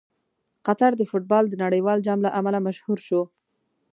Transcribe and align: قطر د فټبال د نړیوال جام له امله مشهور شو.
قطر 0.65 0.91
د 0.97 1.01
فټبال 1.11 1.45
د 1.49 1.53
نړیوال 1.63 1.99
جام 2.05 2.19
له 2.25 2.31
امله 2.39 2.59
مشهور 2.67 2.99
شو. 3.07 3.21